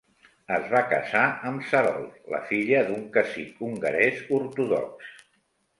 [0.53, 5.15] Es va casar amb Sarolt, la filla d'un cacic hongarès ortodox.